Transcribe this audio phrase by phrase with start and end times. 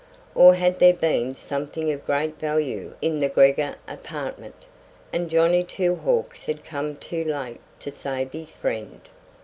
[0.33, 4.65] Or had there been something of great value in the Gregor apartment,
[5.13, 8.99] and Johnny Two Hawks had come too late to save his friend?